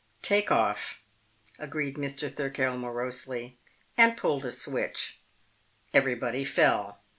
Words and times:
"Takeoff," 0.23 1.03
agreed 1.59 1.95
Mr. 1.95 2.27
Thirkell 2.27 2.75
morosely, 2.75 3.59
and 3.95 4.17
pulled 4.17 4.47
a 4.47 4.51
switch. 4.51 5.19
Everybody 5.93 6.43
fell. 6.43 6.97